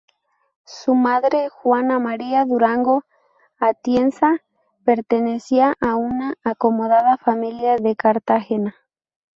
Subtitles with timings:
[0.65, 3.03] Su madre Juana María Durango
[3.59, 4.41] Atienza,
[4.83, 8.75] pertenecía a una acomodada familia de Cartagena.